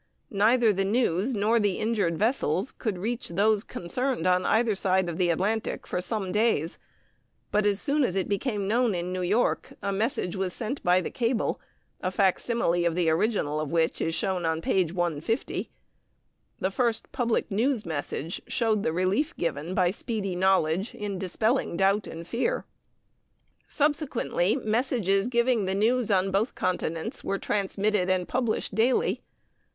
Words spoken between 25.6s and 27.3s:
the news on both continents